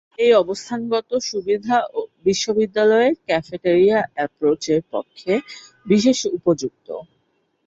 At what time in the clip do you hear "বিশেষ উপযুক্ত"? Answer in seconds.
5.85-6.87